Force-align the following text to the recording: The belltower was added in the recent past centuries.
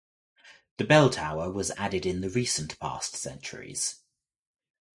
The 0.77 0.83
belltower 0.83 1.53
was 1.53 1.69
added 1.77 2.07
in 2.07 2.21
the 2.21 2.29
recent 2.31 2.79
past 2.79 3.15
centuries. 3.15 4.01